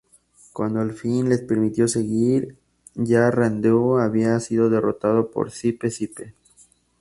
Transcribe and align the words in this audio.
Cuando 0.51 0.79
al 0.81 0.93
fin 0.93 1.29
les 1.29 1.41
permitió 1.43 1.87
seguir, 1.87 2.57
ya 2.95 3.29
Rondeau 3.29 3.99
había 3.99 4.39
sido 4.39 4.67
derrotado 4.67 5.29
en 5.35 5.51
Sipe 5.51 5.91
Sipe. 5.91 6.33